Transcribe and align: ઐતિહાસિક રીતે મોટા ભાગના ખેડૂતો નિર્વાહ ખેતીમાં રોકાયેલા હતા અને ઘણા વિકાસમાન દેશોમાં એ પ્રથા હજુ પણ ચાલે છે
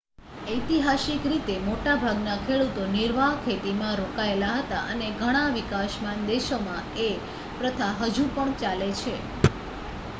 ઐતિહાસિક 0.47 1.25
રીતે 1.25 1.55
મોટા 1.65 1.97
ભાગના 1.97 2.37
ખેડૂતો 2.39 2.85
નિર્વાહ 2.93 3.35
ખેતીમાં 3.41 3.93
રોકાયેલા 3.99 4.55
હતા 4.55 4.79
અને 4.93 5.09
ઘણા 5.19 5.43
વિકાસમાન 5.51 6.23
દેશોમાં 6.27 6.89
એ 7.01 7.11
પ્રથા 7.59 7.91
હજુ 8.01 8.25
પણ 8.31 8.57
ચાલે 8.59 8.89
છે 8.95 9.15